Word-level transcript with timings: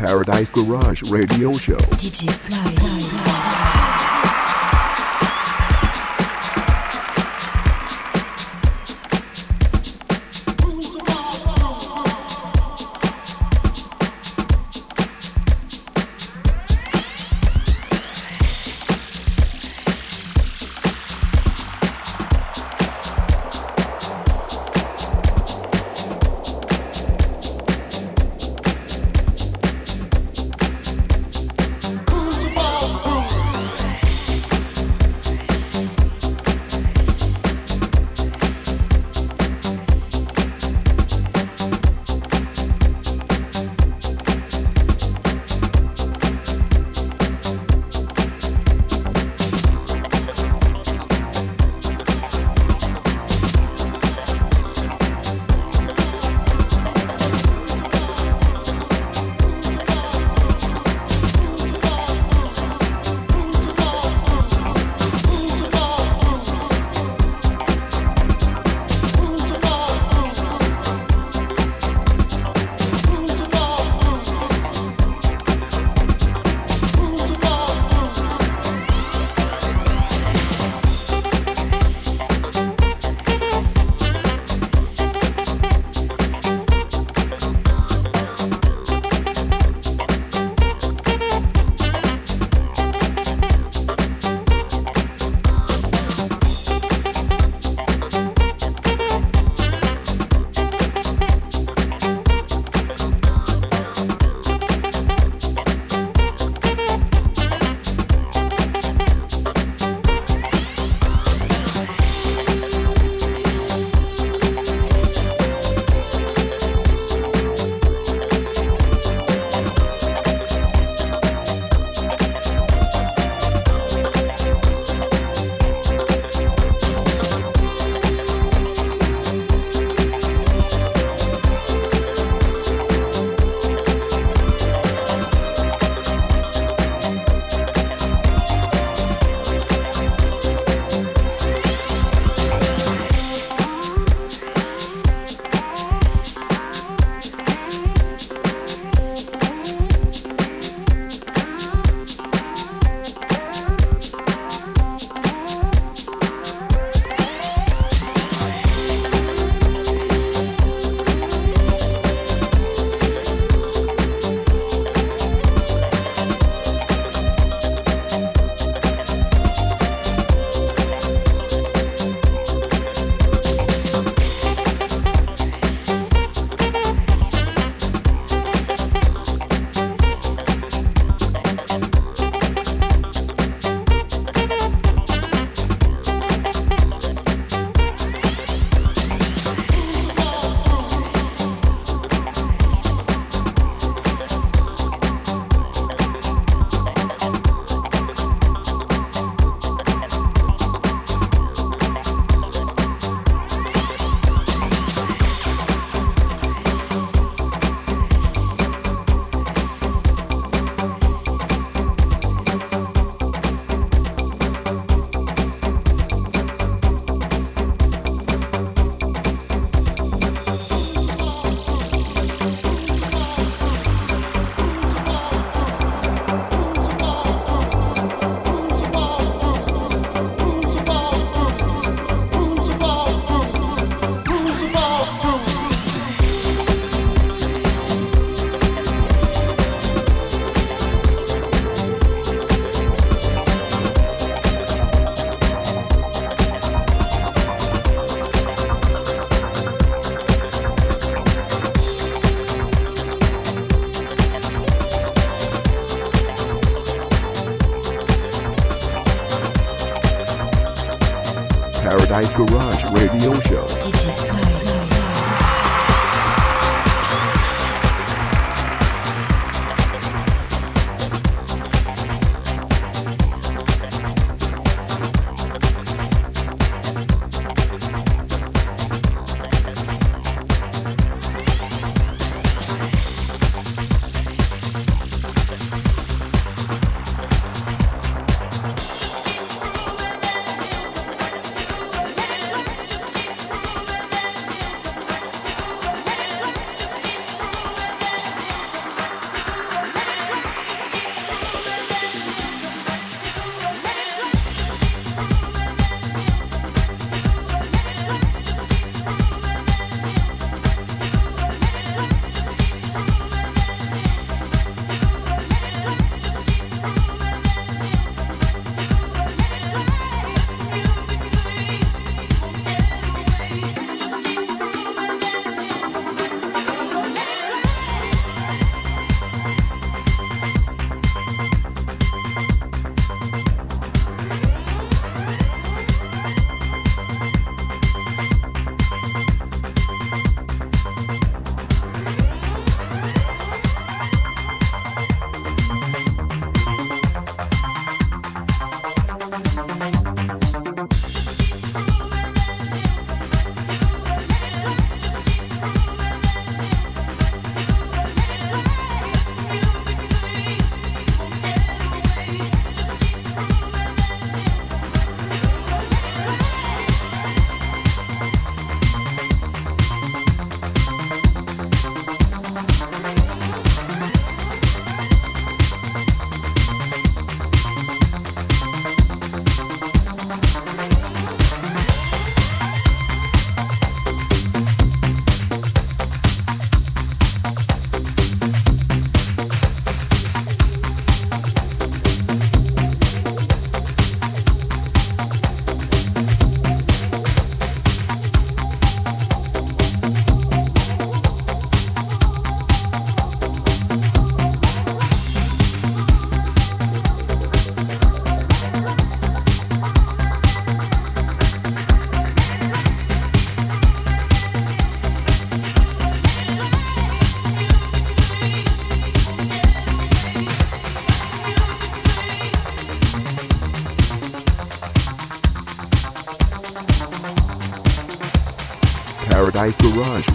Paradise 0.00 0.50
Garage 0.50 1.02
Radio 1.10 1.52
Show. 1.52 1.76
DJ 1.76 2.30
Fly. 2.30 3.79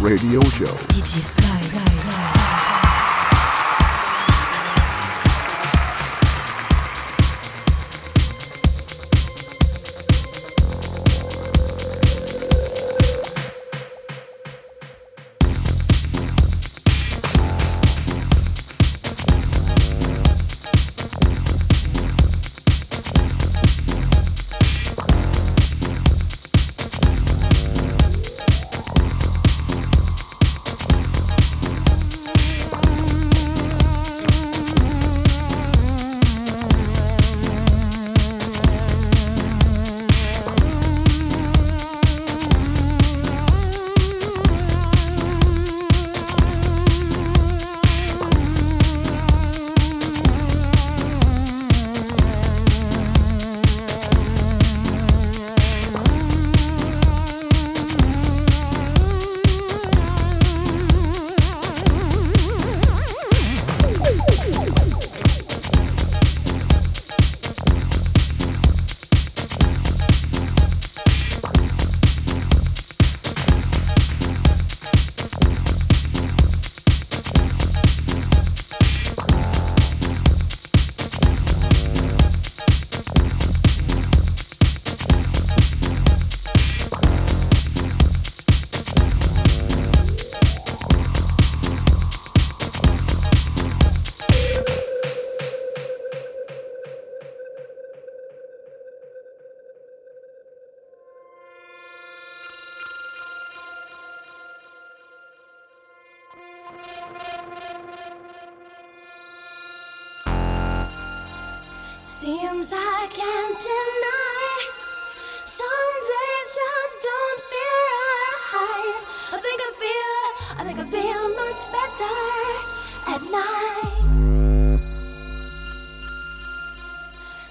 radio 0.02 0.42
show. 0.50 1.45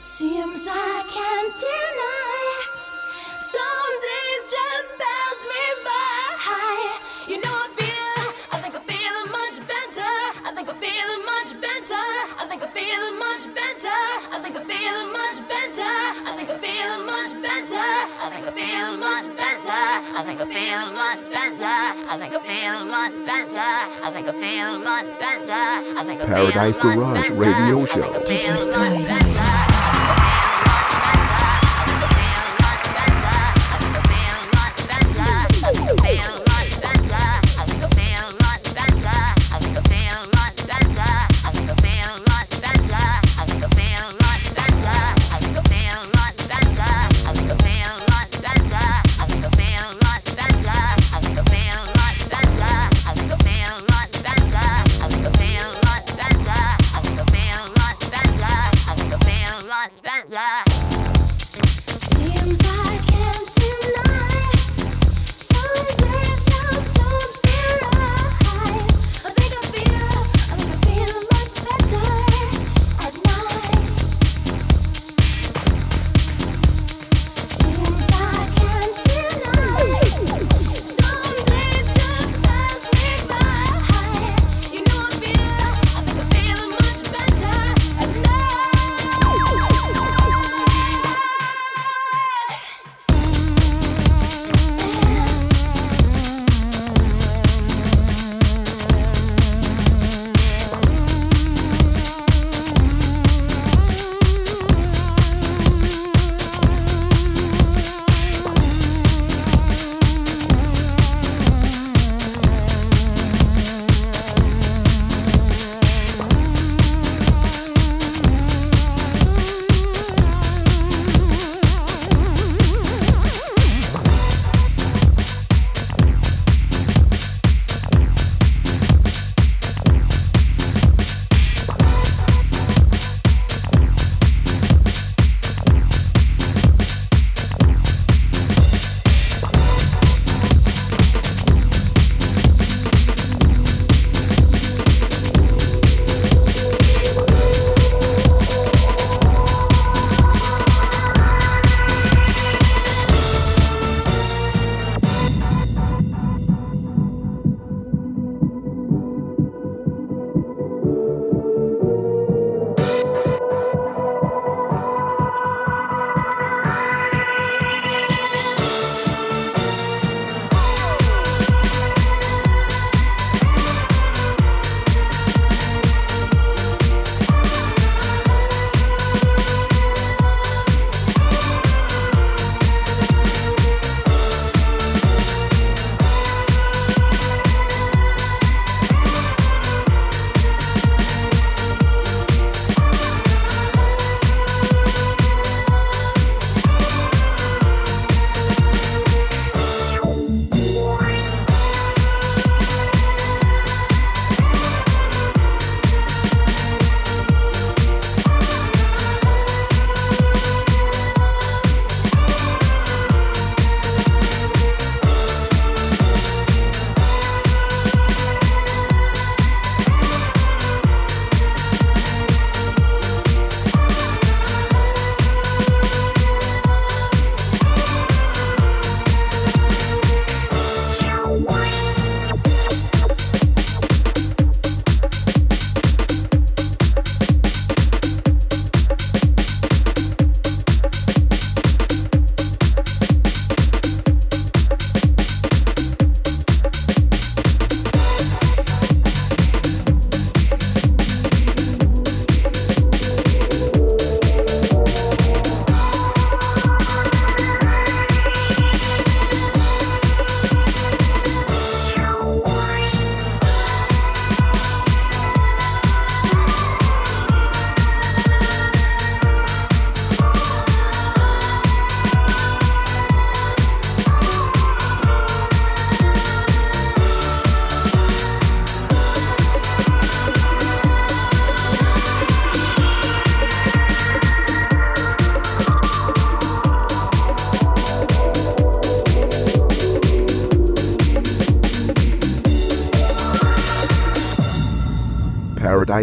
Seems 0.04 0.68
I 0.68 1.00
can't 1.08 1.54
deny. 1.56 2.61
Some 3.40 3.92
days 4.04 4.44
just 4.52 4.92
pass 5.00 5.38
me 5.49 5.64
by. 5.80 6.04
You 7.25 7.40
know 7.40 7.56
I 7.56 7.73
feel. 7.73 8.20
I 8.52 8.61
think 8.61 8.76
I'm 8.76 8.84
feeling 8.84 9.32
much 9.32 9.64
better. 9.64 10.12
I 10.44 10.52
think 10.52 10.68
I'm 10.68 10.76
feeling 10.76 11.25
much 11.25 11.56
better. 11.56 12.04
I 12.37 12.44
think 12.44 12.61
I'm 12.61 13.16
much 13.16 13.49
better. 13.56 13.96
I 14.28 14.44
think 14.44 14.61
I'm 14.61 14.68
much 15.16 15.40
better. 15.49 15.80
I 15.80 16.37
think 16.37 16.52
I'm 16.52 16.61
much 17.08 17.32
better. 17.40 17.80
I 18.20 18.28
think 18.28 18.44
I'm 18.44 19.00
much 19.00 19.25
better. 19.40 19.80
I 20.04 20.20
think 20.20 20.37
I'm 20.37 20.52
much 20.92 21.16
better. 21.32 21.73
I 22.04 22.20
think 22.20 22.37
I'm 22.37 22.92
much 22.92 23.16
better. 23.25 23.64
I 24.04 24.12
think 24.12 24.28
I'm 24.28 24.84
much 24.84 25.08
better. 25.16 25.49
I 25.64 26.04
think 26.04 26.20
I'm 26.20 26.28
much 26.28 26.28
better. 26.28 26.28
Paradise 26.28 26.76
Garage 26.76 27.30
Radio 27.30 27.87
Show. 27.88 29.24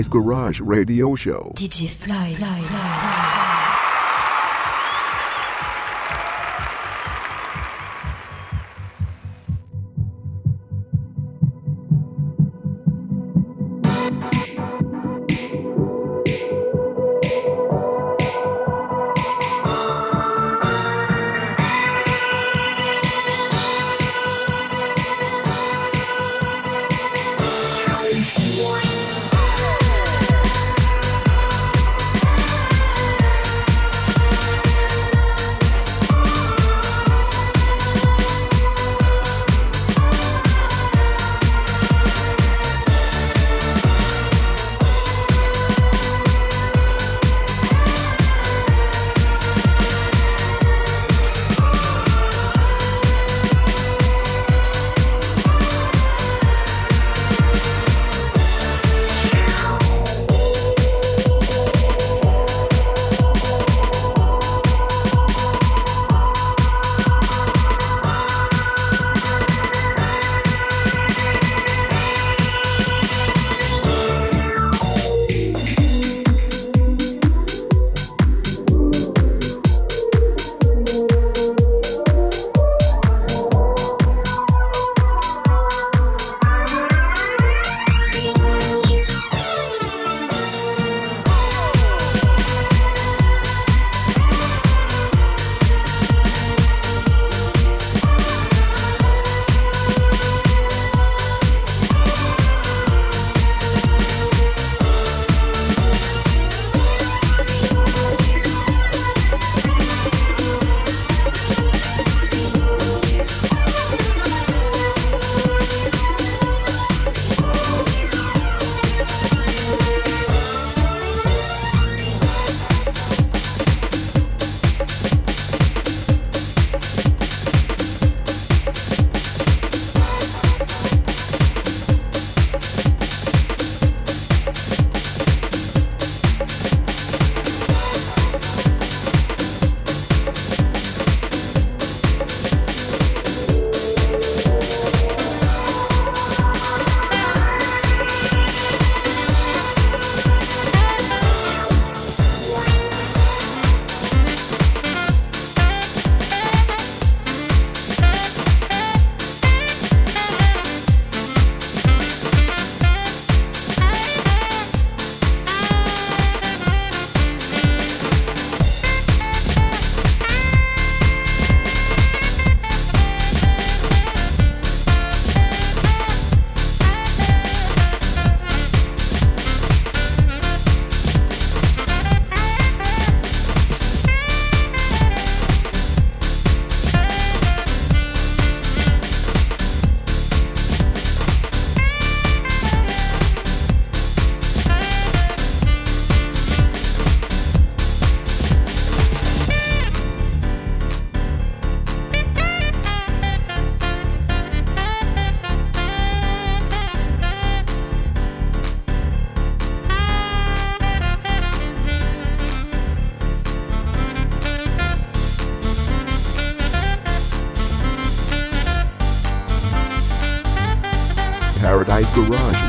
Garage 0.09 0.61
Radio 0.61 1.15
Show. 1.15 1.51
DJ 1.55 1.89
Fly, 1.89 2.33
Fly, 2.33 2.61
Fly. 2.63 2.67
Paradise 2.67 3.30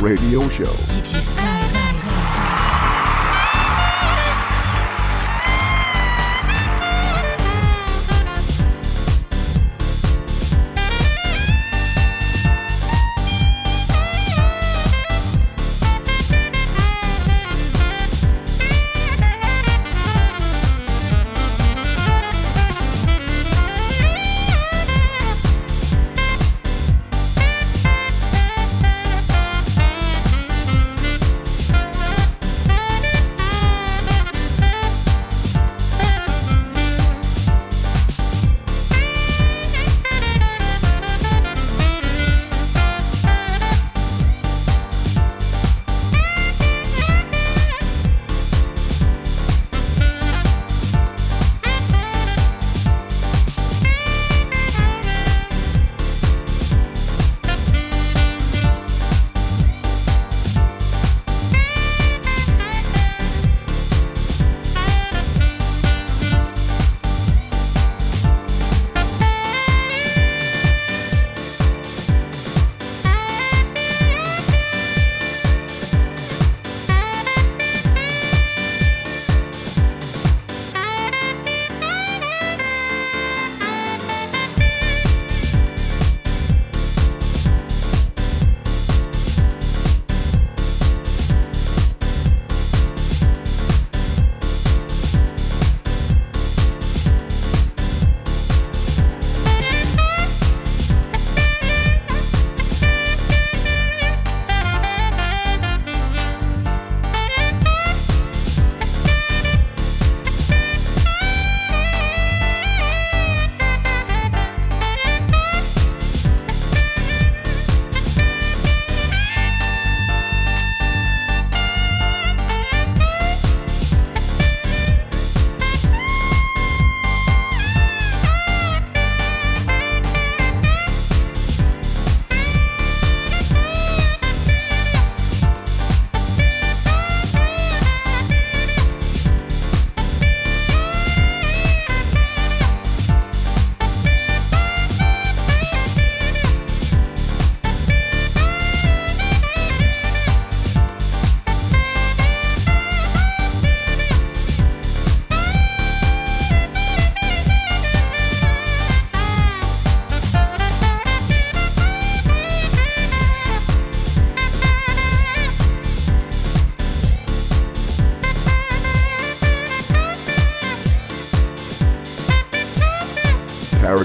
Radio 0.03 0.49
Show. 0.49 0.82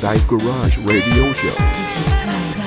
Paradise 0.07 0.25
Garage 0.25 0.77
Radio 0.77 1.33
Show. 1.33 2.66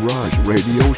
Garage 0.00 0.32
Radio 0.46 0.94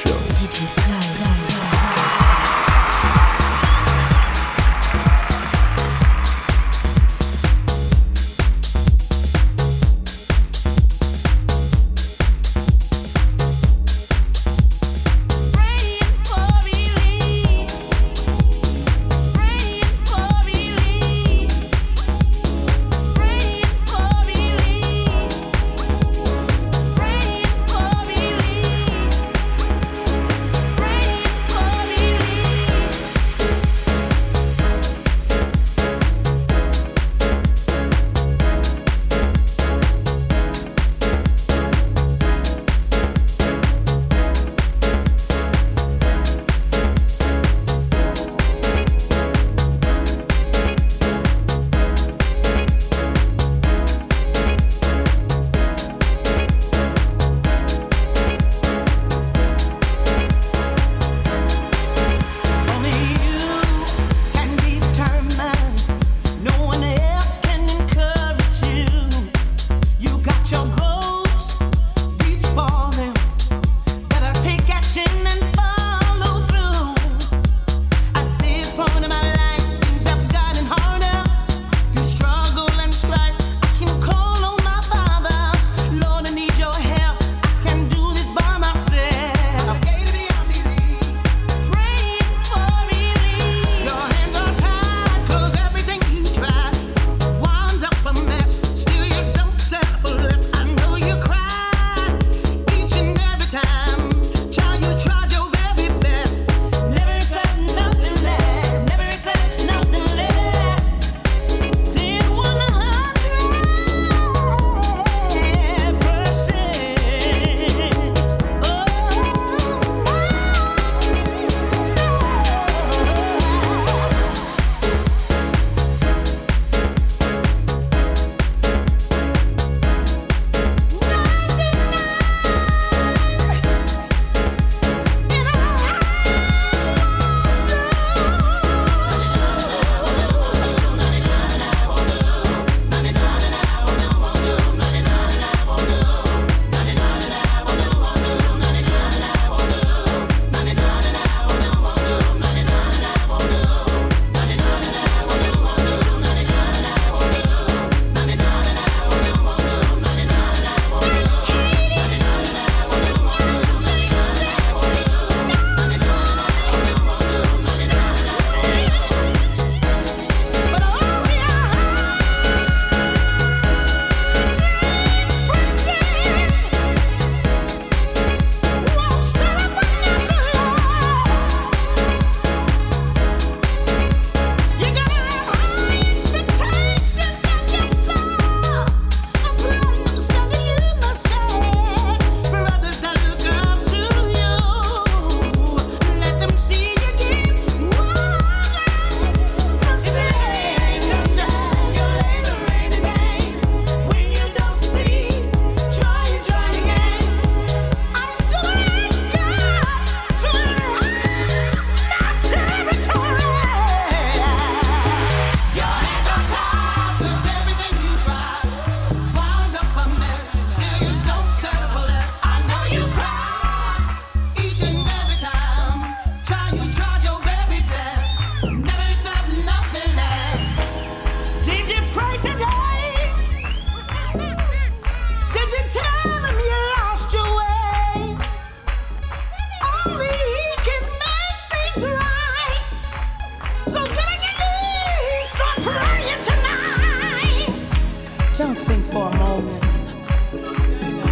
Don't 248.54 248.76
think 248.76 249.02
for 249.06 249.28
a 249.30 249.36
moment 249.38 249.82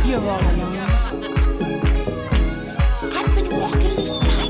you're 0.06 0.20
all 0.20 0.40
alone. 0.40 0.78
I've 3.12 3.34
been 3.34 3.60
walking 3.60 3.94
beside 3.96 4.30
side. 4.30 4.49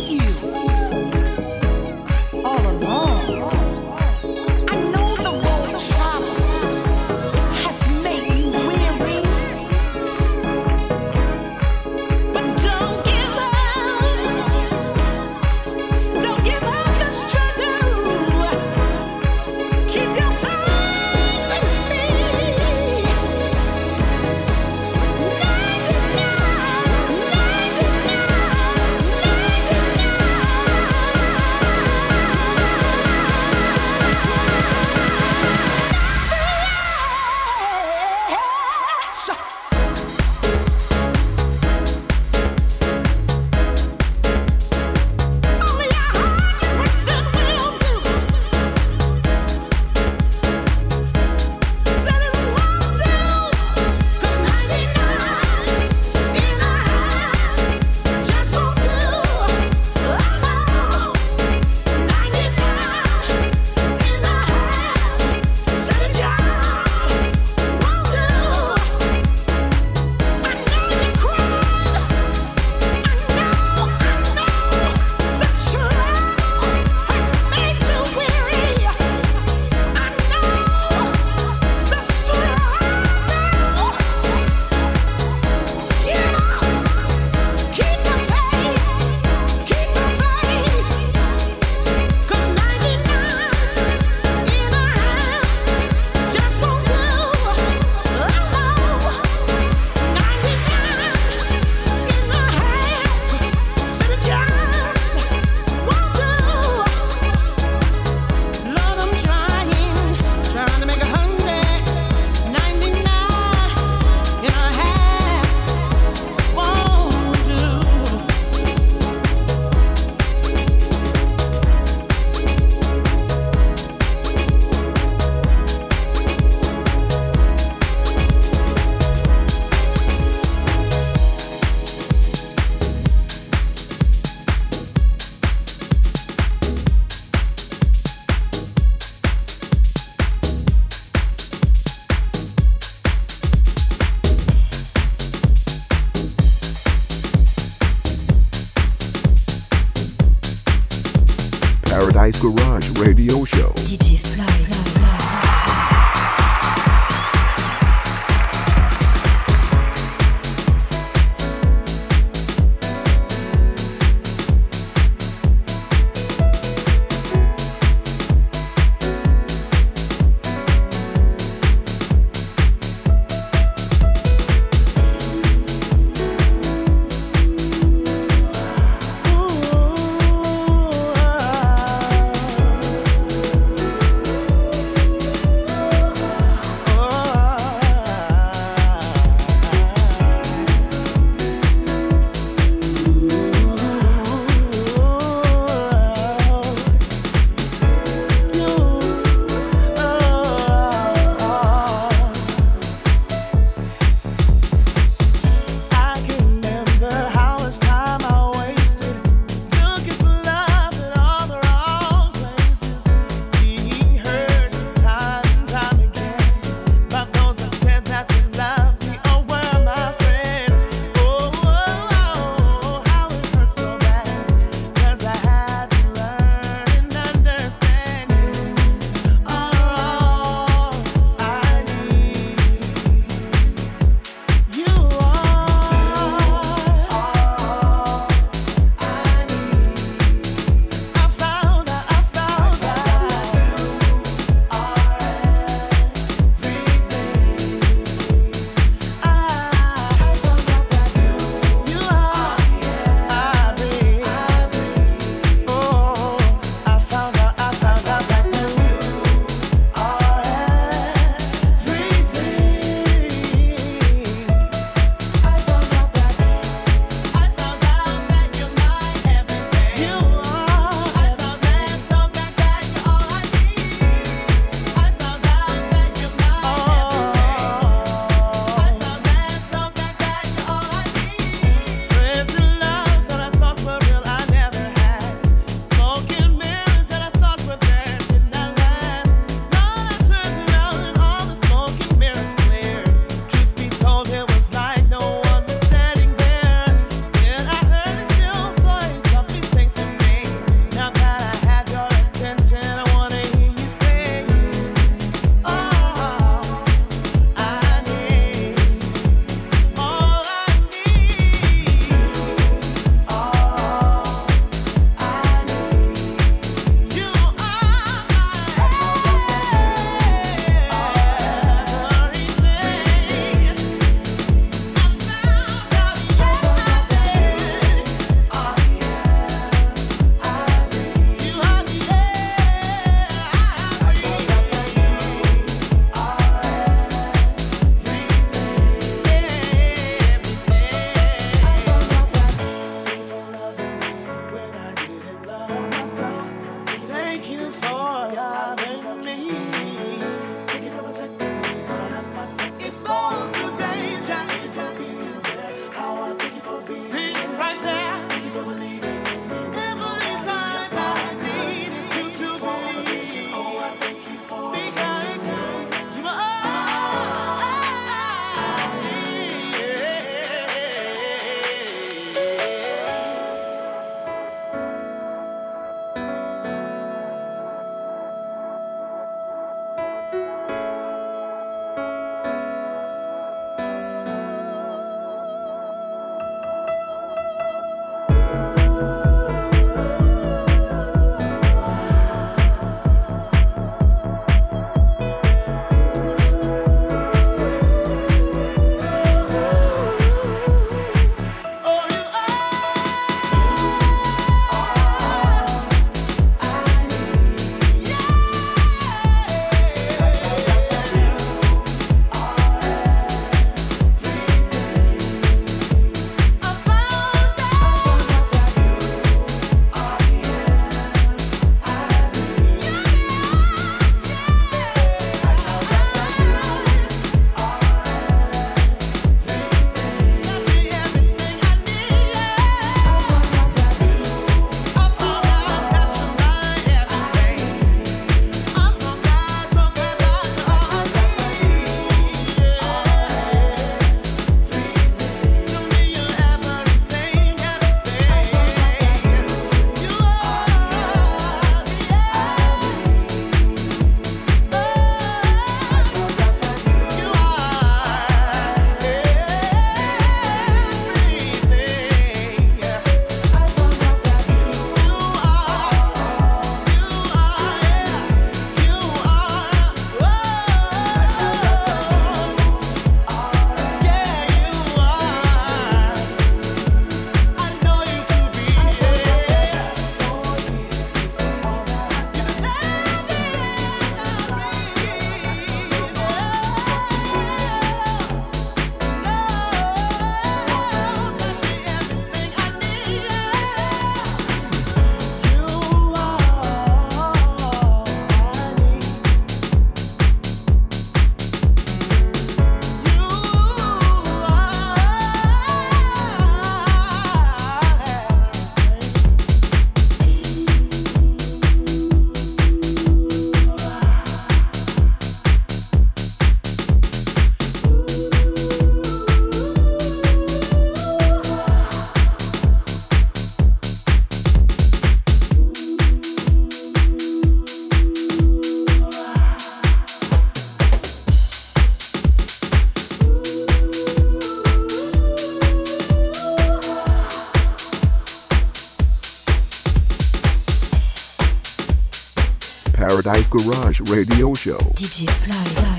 Garage 543.51 544.01
Radio 544.03 544.55
Show. 544.55 544.79
DJ. 544.95 545.90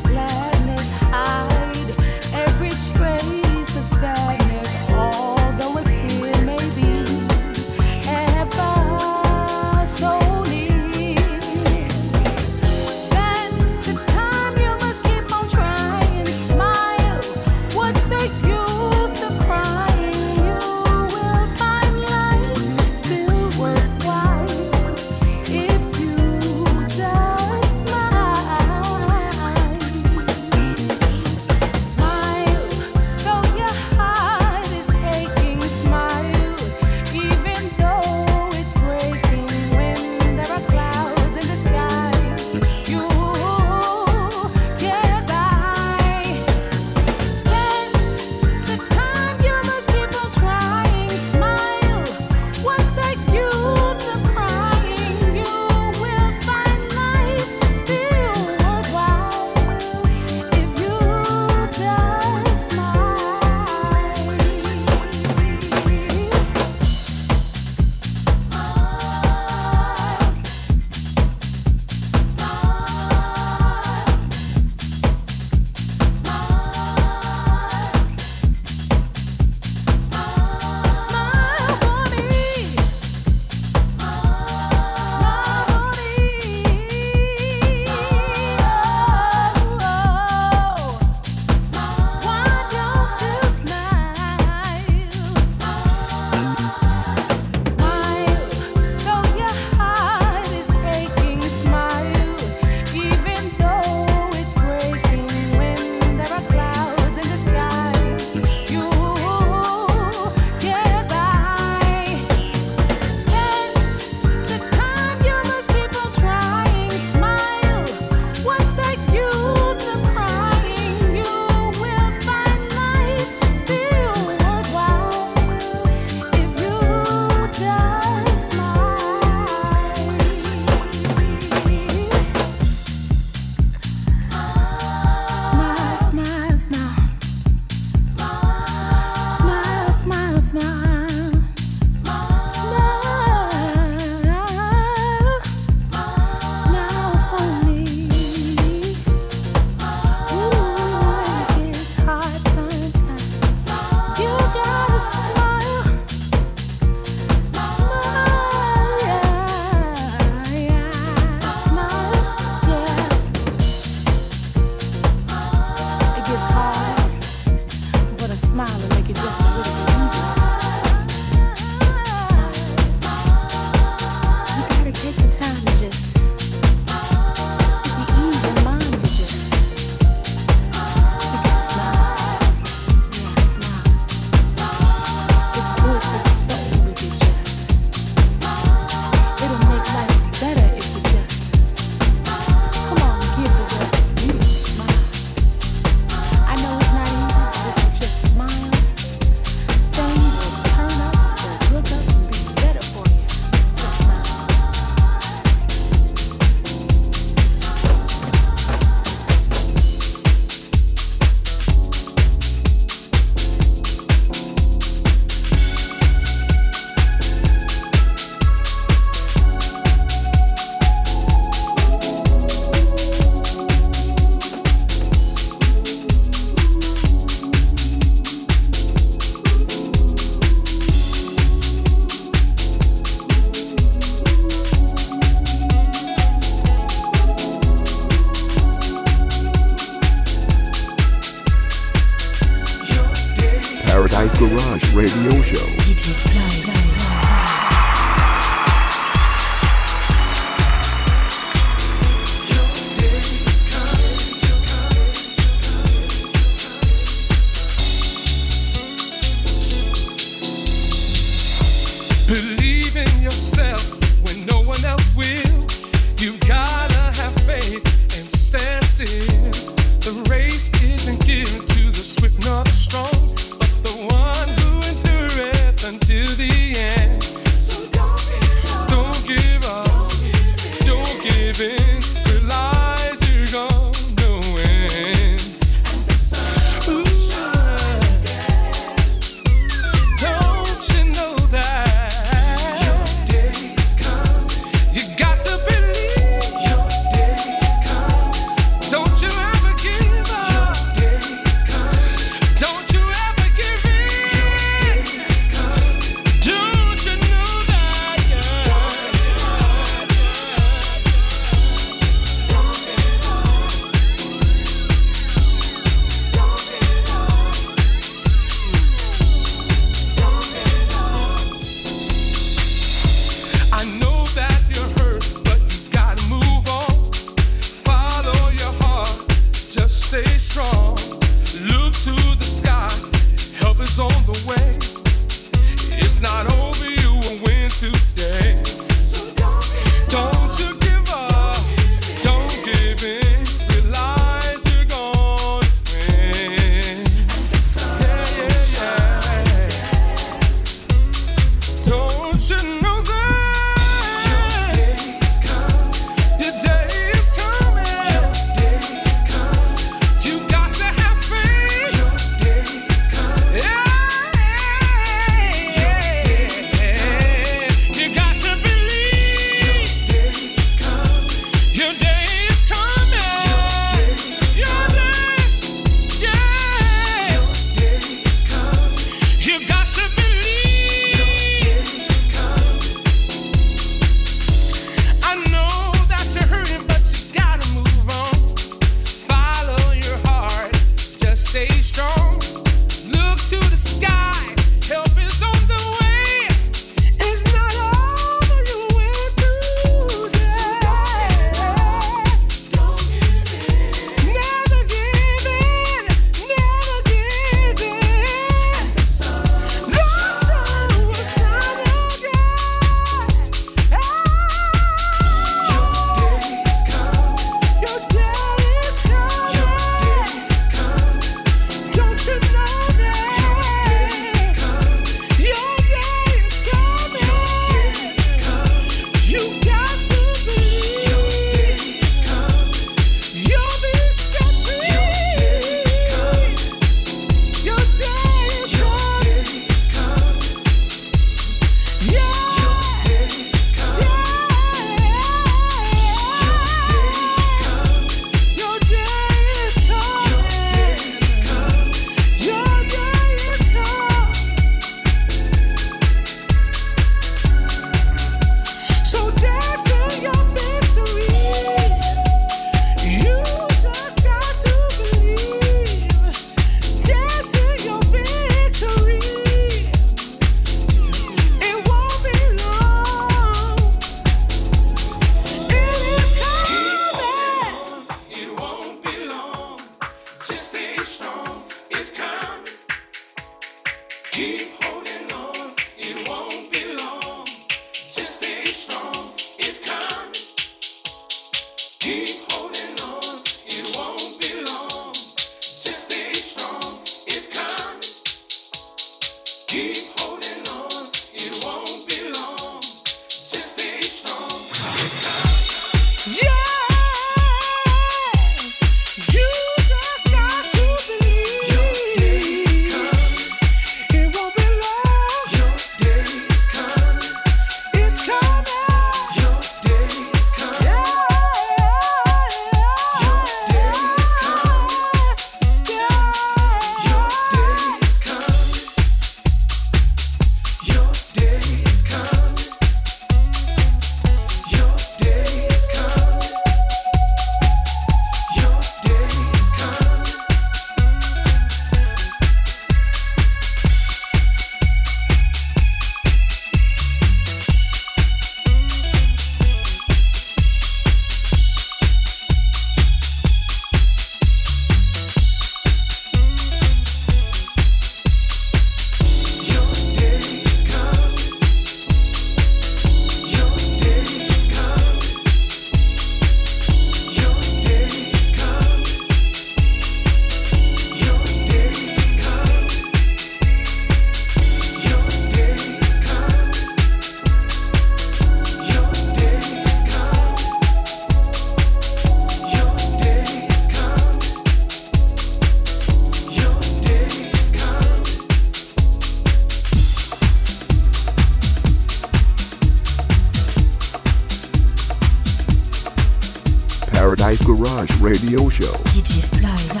Radio 598.31 598.69
Show. 598.69 598.93
DJ 599.11 599.43
Fly. 599.43 600.00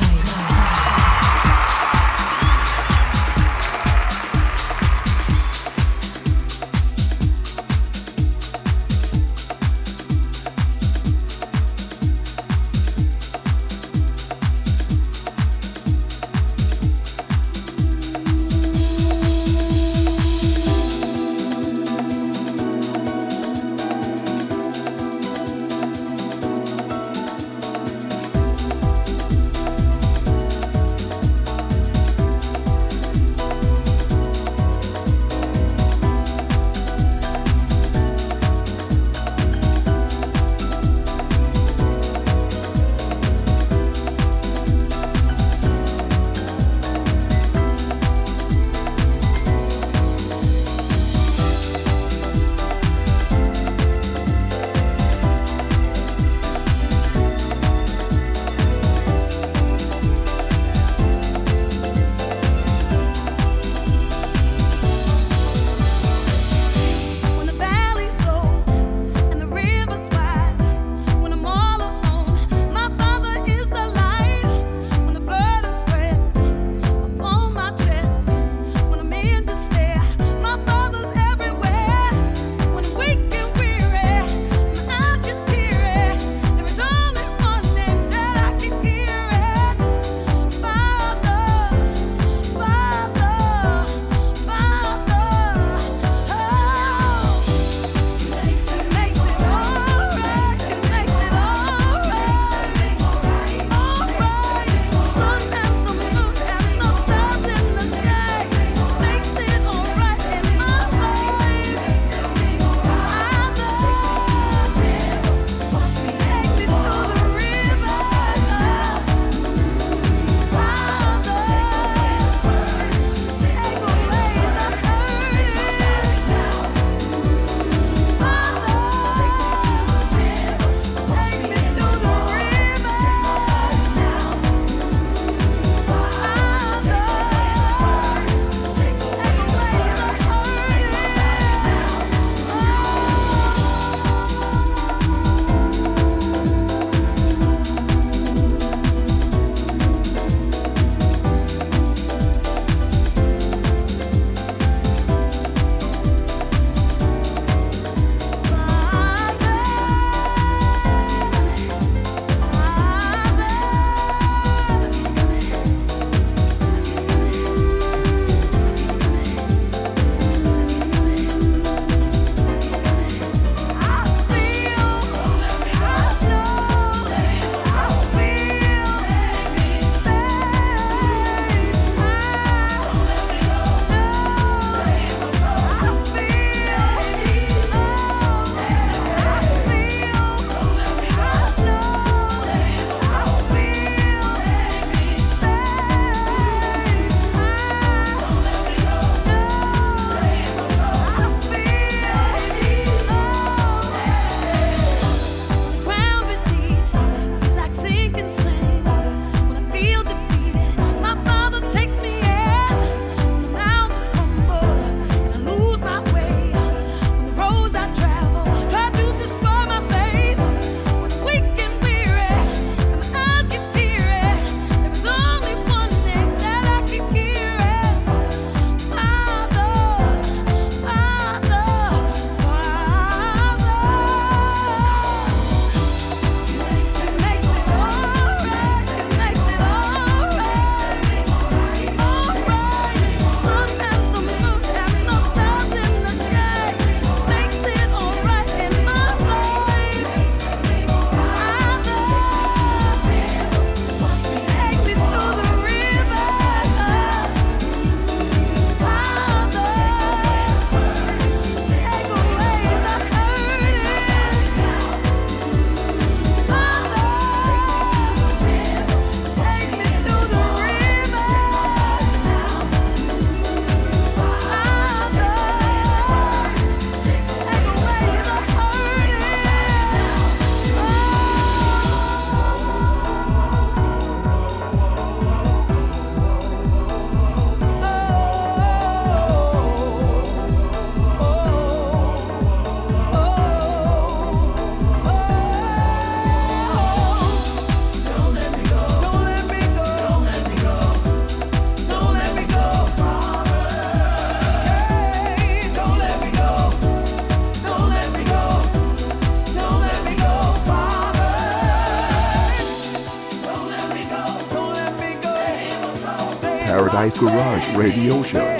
Garage 317.21 317.75
Radio 317.75 318.23
Show. 318.23 318.50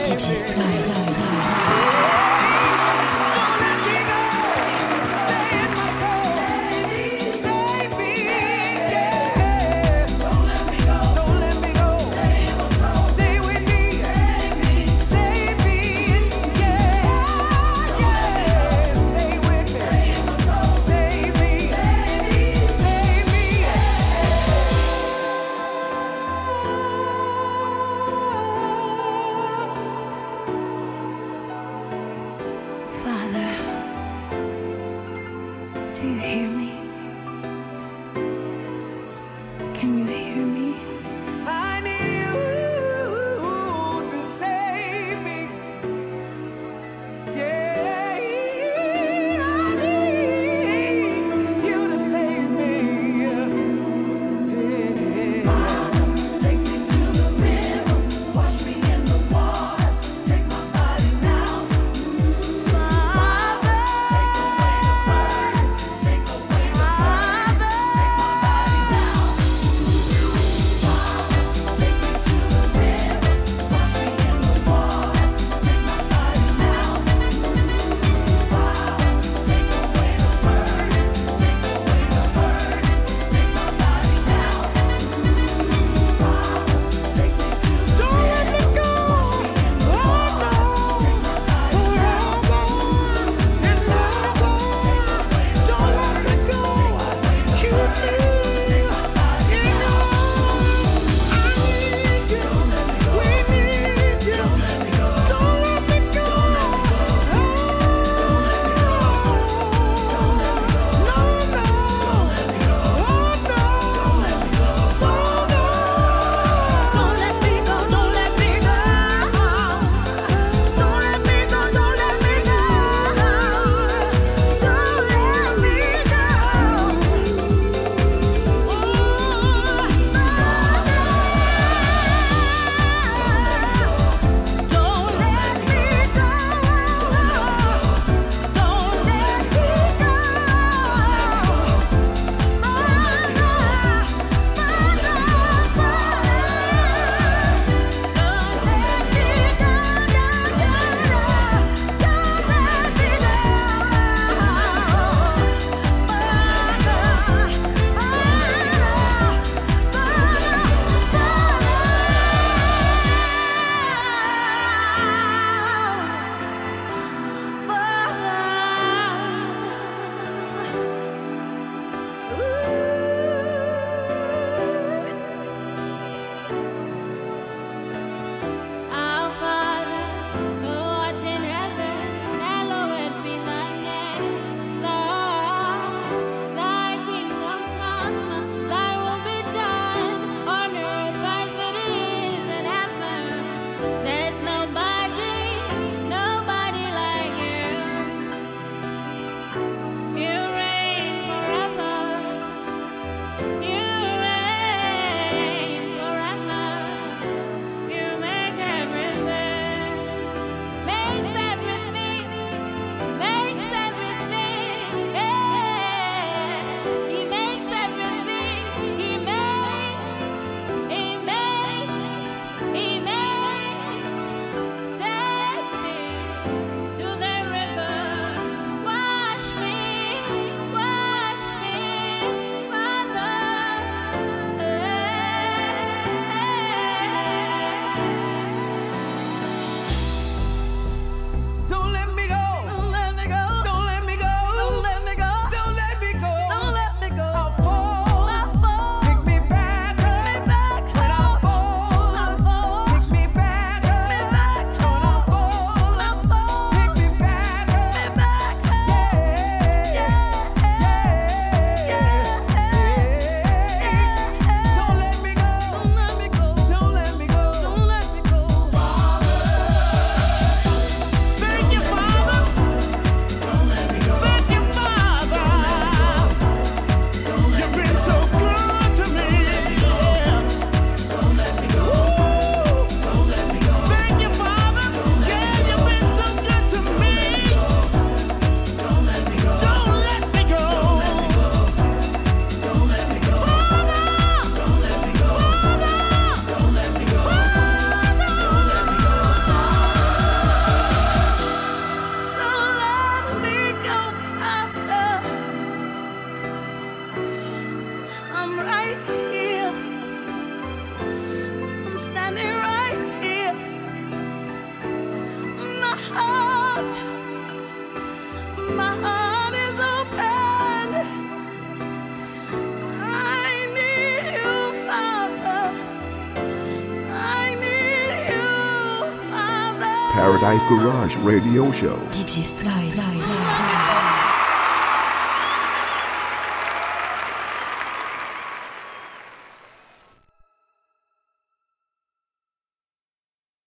Paradise 330.52 330.68
Garage 330.68 331.16
Radio 331.24 331.72
Show. 331.72 331.96
DJ 332.12 332.44
Fly. 332.46 332.81